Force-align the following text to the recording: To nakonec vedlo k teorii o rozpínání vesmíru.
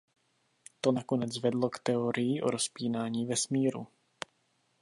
To 0.81 0.91
nakonec 0.91 1.37
vedlo 1.37 1.69
k 1.69 1.79
teorii 1.83 2.41
o 2.41 2.51
rozpínání 2.51 3.25
vesmíru. 3.25 3.87